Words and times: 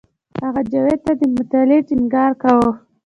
هغه 0.43 0.61
جاوید 0.71 0.99
ته 1.05 1.13
د 1.19 1.21
مطالعې 1.35 1.85
ټینګار 1.87 2.31
کاوه 2.41 2.71